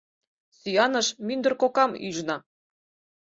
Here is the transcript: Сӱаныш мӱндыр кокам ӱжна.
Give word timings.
Сӱаныш 0.59 1.07
мӱндыр 1.25 1.53
кокам 1.61 1.91
ӱжна. 2.07 2.37